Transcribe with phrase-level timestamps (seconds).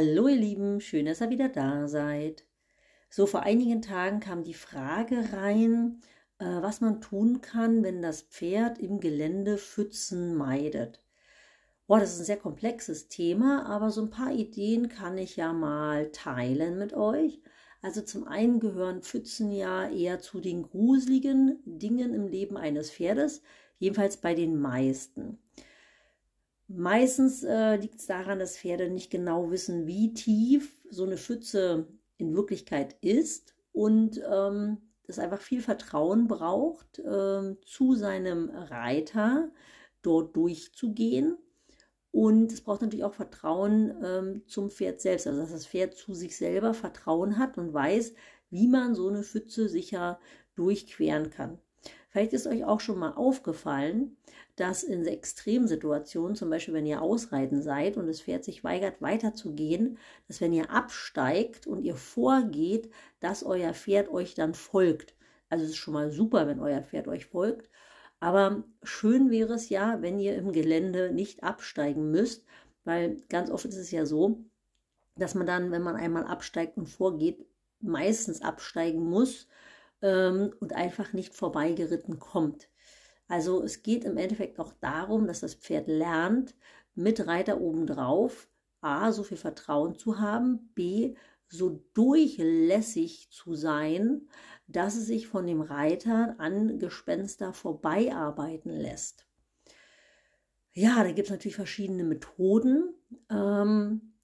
[0.00, 2.44] Hallo ihr Lieben, schön, dass ihr wieder da seid.
[3.10, 6.02] So, vor einigen Tagen kam die Frage rein,
[6.38, 11.02] äh, was man tun kann, wenn das Pferd im Gelände Pfützen meidet.
[11.88, 15.52] Boah, das ist ein sehr komplexes Thema, aber so ein paar Ideen kann ich ja
[15.52, 17.40] mal teilen mit euch.
[17.82, 23.42] Also zum einen gehören Pfützen ja eher zu den gruseligen Dingen im Leben eines Pferdes,
[23.80, 25.40] jedenfalls bei den meisten.
[26.68, 31.86] Meistens äh, liegt es daran, dass Pferde nicht genau wissen, wie tief so eine Pfütze
[32.18, 39.50] in Wirklichkeit ist und ähm, das einfach viel Vertrauen braucht, äh, zu seinem Reiter
[40.02, 41.38] dort durchzugehen.
[42.10, 46.12] Und es braucht natürlich auch Vertrauen ähm, zum Pferd selbst, also dass das Pferd zu
[46.12, 48.12] sich selber Vertrauen hat und weiß,
[48.50, 50.20] wie man so eine Pfütze sicher
[50.54, 51.58] durchqueren kann.
[52.10, 54.17] Vielleicht ist euch auch schon mal aufgefallen,
[54.60, 59.98] dass in Extremsituationen, zum Beispiel wenn ihr ausreiten seid und das Pferd sich weigert weiterzugehen,
[60.26, 65.14] dass wenn ihr absteigt und ihr vorgeht, dass euer Pferd euch dann folgt.
[65.48, 67.70] Also es ist schon mal super, wenn euer Pferd euch folgt.
[68.20, 72.44] Aber schön wäre es ja, wenn ihr im Gelände nicht absteigen müsst,
[72.84, 74.44] weil ganz oft ist es ja so,
[75.16, 77.46] dass man dann, wenn man einmal absteigt und vorgeht,
[77.80, 79.46] meistens absteigen muss
[80.02, 82.68] ähm, und einfach nicht vorbeigeritten kommt.
[83.28, 86.54] Also es geht im Endeffekt auch darum, dass das Pferd lernt,
[86.94, 88.48] mit Reiter obendrauf
[88.80, 91.14] A, so viel Vertrauen zu haben, B,
[91.48, 94.28] so durchlässig zu sein,
[94.66, 99.26] dass es sich von dem Reiter an Gespenster vorbeiarbeiten lässt.
[100.72, 102.94] Ja, da gibt es natürlich verschiedene Methoden.
[103.30, 104.14] Ähm,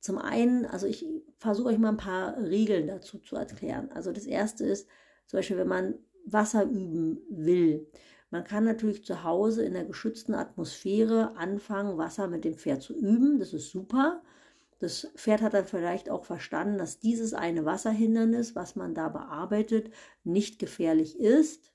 [0.00, 1.06] zum einen, also ich
[1.38, 3.90] versuche euch mal ein paar Regeln dazu zu erklären.
[3.92, 4.88] Also das erste ist
[5.26, 5.94] zum Beispiel, wenn man
[6.26, 7.88] Wasser üben will.
[8.30, 12.94] Man kann natürlich zu Hause in der geschützten Atmosphäre anfangen, Wasser mit dem Pferd zu
[12.94, 13.38] üben.
[13.38, 14.22] Das ist super.
[14.78, 19.90] Das Pferd hat dann vielleicht auch verstanden, dass dieses eine Wasserhindernis, was man da bearbeitet,
[20.24, 21.72] nicht gefährlich ist.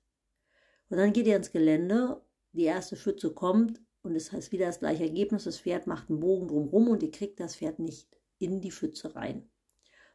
[0.90, 4.80] Und dann geht ihr ins Gelände, die erste Pfütze kommt und es heißt wieder das
[4.80, 5.46] gleiche Ergebnis.
[5.46, 9.16] Das Pferd macht einen Bogen drumherum und ihr kriegt das Pferd nicht in die Pfütze
[9.16, 9.50] rein.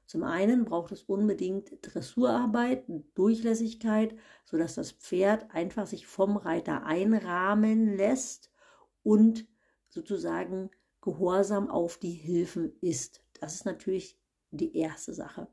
[0.06, 2.84] Zum einen braucht es unbedingt Dressurarbeit,
[3.14, 8.52] Durchlässigkeit, sodass das Pferd einfach sich vom Reiter einrahmen lässt
[9.02, 9.46] und
[9.88, 13.22] sozusagen gehorsam auf die Hilfen ist.
[13.40, 14.18] Das ist natürlich
[14.50, 15.48] die erste Sache.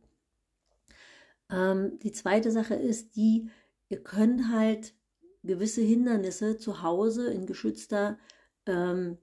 [1.49, 3.49] Ähm, die zweite Sache ist die,
[3.89, 4.95] ihr könnt halt
[5.43, 8.17] gewisse Hindernisse zu Hause in geschützter
[8.65, 9.17] ähm,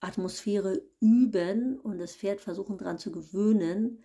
[0.00, 4.02] Atmosphäre üben und das Pferd versuchen daran zu gewöhnen.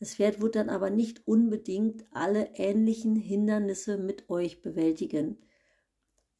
[0.00, 5.36] Das Pferd wird dann aber nicht unbedingt alle ähnlichen Hindernisse mit euch bewältigen.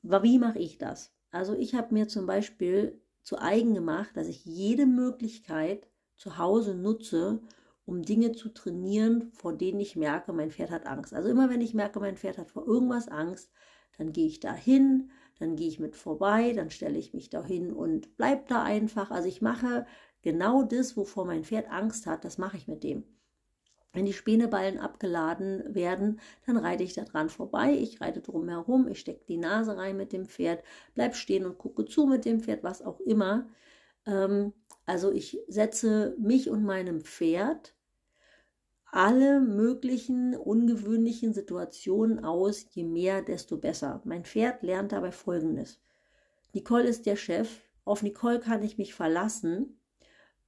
[0.02, 1.12] Wie mache ich das?
[1.30, 6.74] Also ich habe mir zum Beispiel zu eigen gemacht, dass ich jede Möglichkeit zu Hause
[6.74, 7.42] nutze,
[7.84, 11.12] um Dinge zu trainieren, vor denen ich merke, mein Pferd hat Angst.
[11.12, 13.52] Also immer wenn ich merke, mein Pferd hat vor irgendwas Angst,
[13.98, 17.44] dann gehe ich da hin, dann gehe ich mit vorbei, dann stelle ich mich da
[17.44, 19.10] hin und bleib da einfach.
[19.10, 19.84] Also ich mache
[20.22, 23.04] genau das, wovor mein Pferd Angst hat, das mache ich mit dem.
[23.92, 27.72] Wenn die Späneballen abgeladen werden, dann reite ich da dran vorbei.
[27.72, 30.62] Ich reite drum herum, ich stecke die Nase rein mit dem Pferd,
[30.94, 33.48] bleib stehen und gucke zu mit dem Pferd, was auch immer.
[34.06, 34.52] Ähm,
[34.86, 37.74] also ich setze mich und meinem Pferd
[38.92, 44.00] alle möglichen ungewöhnlichen Situationen aus, je mehr, desto besser.
[44.04, 45.80] Mein Pferd lernt dabei Folgendes.
[46.52, 49.78] Nicole ist der Chef, auf Nicole kann ich mich verlassen.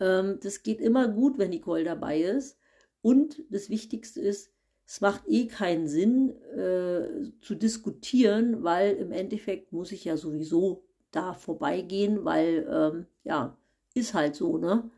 [0.01, 2.59] Ähm, das geht immer gut, wenn Nicole dabei ist.
[3.03, 4.53] Und das Wichtigste ist,
[4.87, 10.85] es macht eh keinen Sinn äh, zu diskutieren, weil im Endeffekt muss ich ja sowieso
[11.11, 13.57] da vorbeigehen, weil ähm, ja,
[13.95, 14.91] ist halt so, ne?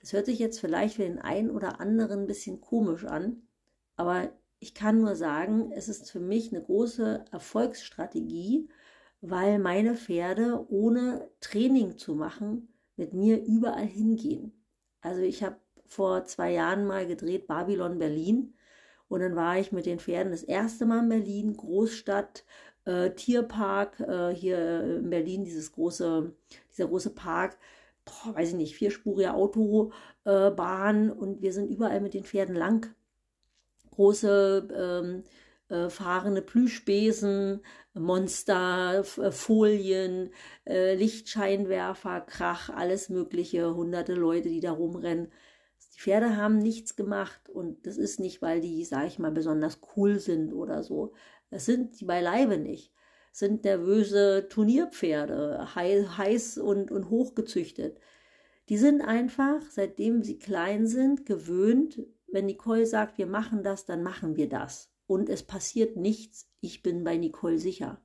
[0.00, 3.42] Das hört sich jetzt vielleicht für den einen oder anderen ein bisschen komisch an,
[3.96, 8.68] aber ich kann nur sagen, es ist für mich eine große Erfolgsstrategie,
[9.20, 14.52] weil meine Pferde ohne Training zu machen mit mir überall hingehen.
[15.00, 15.56] Also ich habe
[15.92, 18.54] vor zwei Jahren mal gedreht Babylon Berlin
[19.08, 22.44] und dann war ich mit den Pferden das erste Mal in Berlin, Großstadt,
[22.84, 26.32] äh, Tierpark, äh, hier in Berlin dieses große,
[26.70, 27.58] dieser große Park
[28.04, 32.94] boah, weiß ich nicht, vierspurige Autobahn äh, und wir sind überall mit den Pferden lang.
[33.90, 35.24] Große ähm,
[35.68, 37.60] äh, fahrende Plüschbesen,
[37.94, 40.30] Monster, äh, Folien,
[40.64, 45.30] Lichtscheinwerfer, Krach, alles Mögliche, hunderte Leute, die da rumrennen.
[45.90, 49.80] Die Pferde haben nichts gemacht und das ist nicht, weil die, sag ich mal, besonders
[49.96, 51.12] cool sind oder so.
[51.50, 52.92] Das sind die beileibe nicht
[53.32, 57.98] sind nervöse Turnierpferde, heiß und, und hochgezüchtet.
[58.68, 62.00] Die sind einfach, seitdem sie klein sind, gewöhnt,
[62.30, 64.92] wenn Nicole sagt, wir machen das, dann machen wir das.
[65.06, 68.00] Und es passiert nichts, ich bin bei Nicole sicher.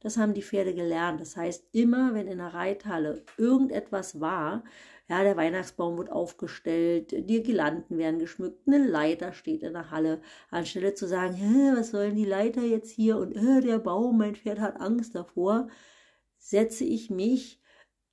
[0.00, 1.20] Das haben die Pferde gelernt.
[1.20, 4.64] Das heißt, immer wenn in der Reithalle irgendetwas war,
[5.10, 10.22] ja, der Weihnachtsbaum wird aufgestellt, die Girlanden werden geschmückt, eine Leiter steht in der Halle,
[10.50, 11.36] anstelle zu sagen,
[11.76, 13.16] was sollen die Leiter jetzt hier?
[13.18, 15.66] Und der Baum, mein Pferd hat Angst davor,
[16.38, 17.60] setze ich mich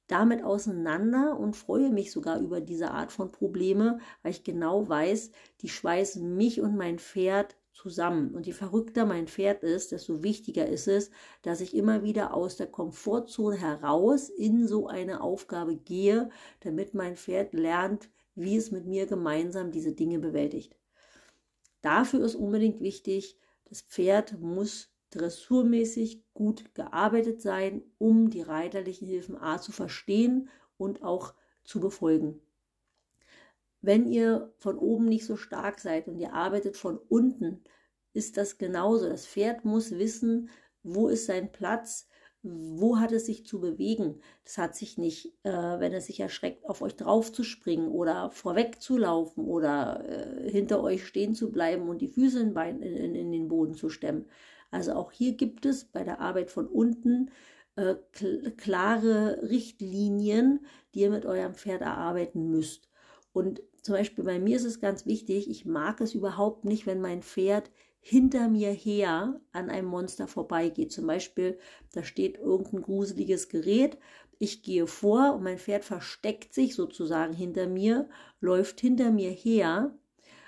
[0.07, 5.31] damit auseinander und freue mich sogar über diese Art von Probleme, weil ich genau weiß,
[5.61, 8.33] die schweißen mich und mein Pferd zusammen.
[8.33, 11.11] Und je verrückter mein Pferd ist, desto wichtiger ist es,
[11.43, 16.29] dass ich immer wieder aus der Komfortzone heraus in so eine Aufgabe gehe,
[16.61, 20.75] damit mein Pferd lernt, wie es mit mir gemeinsam diese Dinge bewältigt.
[21.81, 29.37] Dafür ist unbedingt wichtig, das Pferd muss dressurmäßig gut gearbeitet sein, um die reiterlichen Hilfen
[29.37, 31.33] A zu verstehen und auch
[31.63, 32.41] zu befolgen.
[33.87, 37.63] Wenn ihr von oben nicht so stark seid und ihr arbeitet von unten,
[38.11, 39.07] ist das genauso.
[39.07, 40.49] Das Pferd muss wissen,
[40.83, 42.09] wo ist sein Platz,
[42.43, 44.19] wo hat es sich zu bewegen.
[44.43, 48.29] Das hat sich nicht, äh, wenn es sich erschreckt, auf euch drauf zu springen oder
[48.29, 52.81] vorweg zu laufen oder äh, hinter euch stehen zu bleiben und die Füße in, Bein,
[52.81, 54.25] in, in, den Boden zu stemmen.
[54.69, 57.31] Also auch hier gibt es bei der Arbeit von unten
[57.77, 57.95] äh,
[58.57, 62.89] klare Richtlinien, die ihr mit eurem Pferd erarbeiten müsst.
[63.31, 66.99] Und zum Beispiel bei mir ist es ganz wichtig, ich mag es überhaupt nicht, wenn
[66.99, 70.91] mein Pferd hinter mir her an einem Monster vorbeigeht.
[70.91, 71.57] Zum Beispiel,
[71.93, 73.97] da steht irgendein gruseliges Gerät,
[74.39, 78.09] ich gehe vor und mein Pferd versteckt sich sozusagen hinter mir,
[78.41, 79.97] läuft hinter mir her,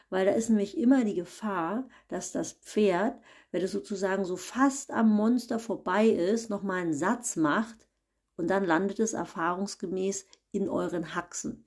[0.09, 3.21] weil da ist nämlich immer die Gefahr, dass das Pferd,
[3.51, 7.87] wenn es sozusagen so fast am Monster vorbei ist, nochmal einen Satz macht
[8.35, 11.63] und dann landet es erfahrungsgemäß in euren Haxen.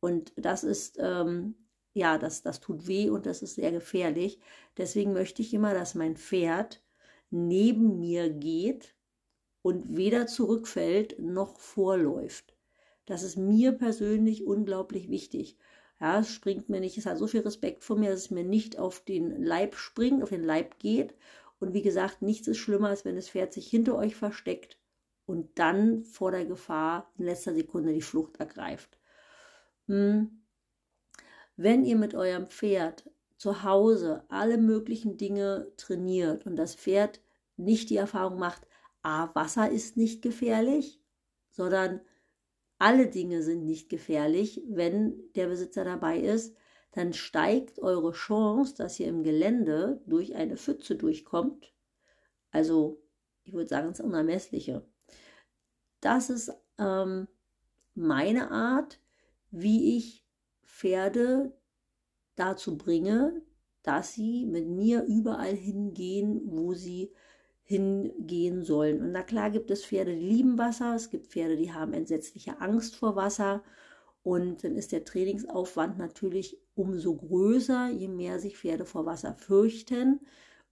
[0.00, 1.54] Und das ist, ähm,
[1.94, 4.40] ja, das, das tut weh und das ist sehr gefährlich.
[4.76, 6.82] Deswegen möchte ich immer, dass mein Pferd
[7.30, 8.94] neben mir geht
[9.62, 12.56] und weder zurückfällt noch vorläuft.
[13.06, 15.56] Das ist mir persönlich unglaublich wichtig.
[16.00, 18.44] Ja, es springt mir nicht, es hat so viel Respekt vor mir, dass es mir
[18.44, 21.14] nicht auf den Leib springt, auf den Leib geht.
[21.58, 24.78] Und wie gesagt, nichts ist schlimmer, als wenn das Pferd sich hinter euch versteckt
[25.24, 28.98] und dann vor der Gefahr in letzter Sekunde die Flucht ergreift.
[29.86, 30.42] Hm.
[31.56, 37.20] Wenn ihr mit eurem Pferd zu Hause alle möglichen Dinge trainiert und das Pferd
[37.56, 38.66] nicht die Erfahrung macht,
[39.02, 41.00] ah, Wasser ist nicht gefährlich,
[41.50, 42.00] sondern
[42.78, 46.54] alle Dinge sind nicht gefährlich, wenn der Besitzer dabei ist,
[46.92, 51.72] dann steigt eure Chance, dass ihr im Gelände durch eine Pfütze durchkommt.
[52.50, 53.02] Also,
[53.44, 54.86] ich würde sagen, das Unermessliche.
[56.00, 57.28] Das ist ähm,
[57.94, 58.98] meine Art,
[59.56, 60.24] wie ich
[60.62, 61.56] Pferde
[62.34, 63.42] dazu bringe,
[63.82, 67.12] dass sie mit mir überall hingehen, wo sie
[67.62, 69.00] hingehen sollen.
[69.00, 72.60] Und na klar gibt es Pferde, die lieben Wasser, es gibt Pferde, die haben entsetzliche
[72.60, 73.62] Angst vor Wasser.
[74.22, 80.20] Und dann ist der Trainingsaufwand natürlich umso größer, je mehr sich Pferde vor Wasser fürchten.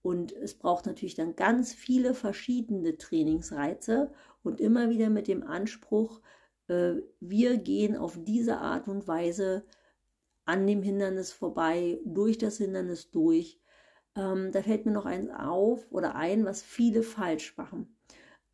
[0.02, 6.20] Und es braucht natürlich dann ganz viele verschiedene Trainingsreize und immer wieder mit dem Anspruch,
[6.66, 9.64] wir gehen auf diese Art und Weise
[10.46, 13.60] an dem Hindernis vorbei, durch das Hindernis durch.
[14.16, 17.96] Ähm, da fällt mir noch eins auf oder ein, was viele falsch machen.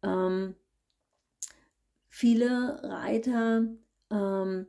[0.02, 0.54] Ähm,
[2.08, 3.66] viele Reiter
[4.10, 4.66] ähm,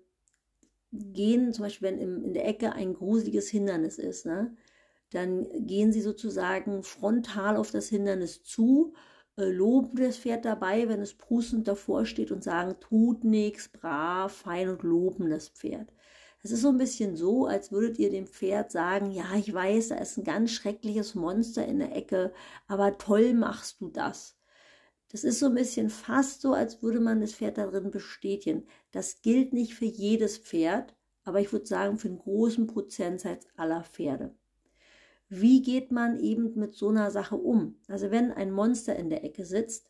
[0.91, 4.55] gehen, zum Beispiel, wenn im, in der Ecke ein gruseliges Hindernis ist, ne,
[5.11, 9.11] dann gehen sie sozusagen frontal auf das Hindernis zu äh,
[9.49, 14.69] loben das Pferd dabei, wenn es prustend davor steht und sagen, tut nichts, brav, fein
[14.69, 15.91] und loben das Pferd.
[16.43, 19.89] Es ist so ein bisschen so, als würdet ihr dem Pferd sagen, ja, ich weiß,
[19.89, 22.33] da ist ein ganz schreckliches Monster in der Ecke,
[22.67, 24.37] aber toll machst du das.
[25.11, 28.65] Das ist so ein bisschen fast so, als würde man das Pferd darin bestätigen.
[28.91, 33.83] Das gilt nicht für jedes Pferd, aber ich würde sagen für einen großen Prozentsatz aller
[33.83, 34.35] Pferde
[35.33, 37.79] wie geht man eben mit so einer Sache um?
[37.87, 39.89] Also wenn ein Monster in der Ecke sitzt,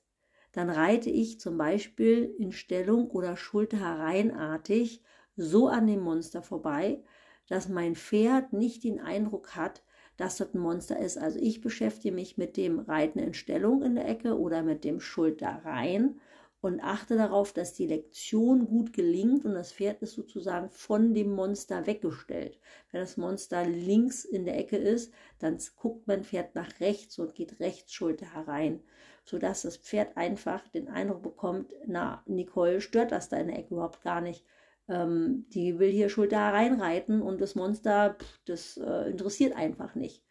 [0.51, 5.01] dann reite ich zum Beispiel in Stellung oder Schulter hereinartig
[5.35, 7.03] so an dem Monster vorbei,
[7.47, 9.81] dass mein Pferd nicht den Eindruck hat,
[10.15, 11.17] dass dort ein Monster ist.
[11.17, 14.99] Also ich beschäftige mich mit dem Reiten in Stellung in der Ecke oder mit dem
[14.99, 16.21] Schulter rein
[16.61, 21.31] und achte darauf, dass die Lektion gut gelingt und das Pferd ist sozusagen von dem
[21.33, 22.59] Monster weggestellt.
[22.91, 27.35] Wenn das Monster links in der Ecke ist, dann guckt mein Pferd nach rechts und
[27.35, 28.81] geht rechts Schulter herein,
[29.25, 33.73] sodass das Pferd einfach den Eindruck bekommt, na, Nicole stört das da in der Ecke
[33.73, 34.45] überhaupt gar nicht.
[34.87, 40.23] ähm, die will hier Schulter reinreiten und das Monster, pff, das äh, interessiert einfach nicht.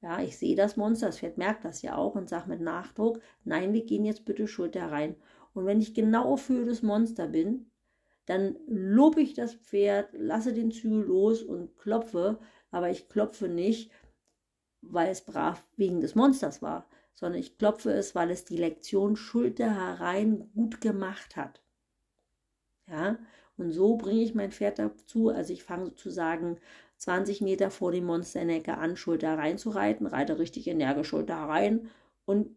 [0.00, 3.20] Ja, ich sehe das Monster, das Pferd merkt das ja auch und sagt mit Nachdruck,
[3.44, 5.16] nein, wir gehen jetzt bitte Schulter rein.
[5.54, 7.70] Und wenn ich genau für das Monster bin,
[8.26, 12.38] dann lobe ich das Pferd, lasse den Zügel los und klopfe,
[12.70, 13.90] aber ich klopfe nicht,
[14.82, 19.16] weil es brav wegen des Monsters war, sondern ich klopfe es, weil es die Lektion
[19.16, 21.62] Schulter herein gut gemacht hat.
[22.86, 23.18] Ja,
[23.56, 26.58] und so bringe ich mein Pferd dazu, also ich fange sozusagen
[26.98, 31.36] 20 Meter vor dem Monster in der Ecke an, Schulter reinzureiten, reite richtig energisch Schulter
[31.36, 31.90] rein
[32.24, 32.54] und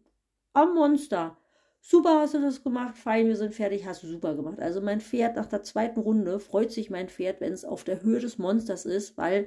[0.52, 1.36] am Monster
[1.84, 4.60] super hast du das gemacht, fein, wir sind fertig, hast du super gemacht.
[4.60, 8.02] Also mein Pferd nach der zweiten Runde freut sich mein Pferd, wenn es auf der
[8.02, 9.46] Höhe des Monsters ist, weil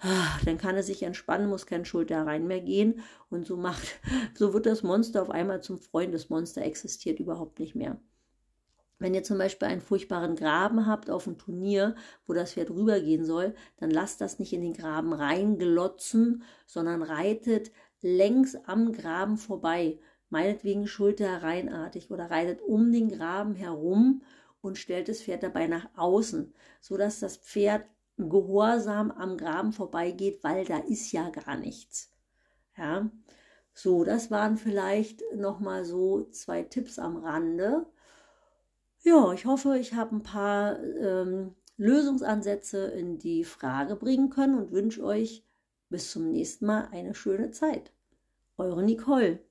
[0.00, 3.00] ah, dann kann er sich entspannen, muss kein Schulter rein mehr gehen
[3.30, 4.00] und so macht,
[4.34, 6.12] so wird das Monster auf einmal zum Freund.
[6.12, 7.96] Das Monster existiert überhaupt nicht mehr.
[8.98, 11.94] Wenn ihr zum Beispiel einen furchtbaren Graben habt auf einem Turnier,
[12.26, 17.70] wo das Pferd rübergehen soll, dann lasst das nicht in den Graben reinglotzen, sondern reitet
[18.00, 19.98] längs am Graben vorbei
[20.30, 24.22] meinetwegen schulterreinartig oder reitet um den Graben herum
[24.60, 27.84] und stellt das Pferd dabei nach außen, so dass das Pferd
[28.18, 32.10] gehorsam am Graben vorbeigeht, weil da ist ja gar nichts.
[32.76, 33.10] Ja,
[33.74, 37.86] so, das waren vielleicht nochmal so zwei Tipps am Rande.
[39.02, 44.72] Ja, ich hoffe, ich habe ein paar ähm, Lösungsansätze in die Frage bringen können und
[44.72, 45.44] wünsche euch
[45.90, 47.92] bis zum nächsten Mal eine schöne Zeit.
[48.56, 49.45] Eure Nicole.